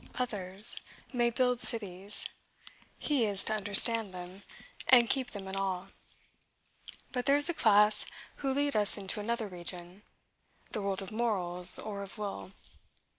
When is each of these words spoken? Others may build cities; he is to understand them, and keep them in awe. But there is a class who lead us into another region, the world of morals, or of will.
Others 0.15 0.77
may 1.13 1.29
build 1.29 1.59
cities; 1.59 2.25
he 2.97 3.27
is 3.27 3.43
to 3.43 3.53
understand 3.53 4.11
them, 4.11 4.41
and 4.87 5.07
keep 5.07 5.29
them 5.29 5.47
in 5.47 5.55
awe. 5.55 5.89
But 7.11 7.27
there 7.27 7.37
is 7.37 7.49
a 7.49 7.53
class 7.53 8.07
who 8.37 8.51
lead 8.51 8.75
us 8.75 8.97
into 8.97 9.19
another 9.19 9.47
region, 9.47 10.01
the 10.71 10.81
world 10.81 11.03
of 11.03 11.11
morals, 11.11 11.77
or 11.77 12.01
of 12.01 12.17
will. 12.17 12.51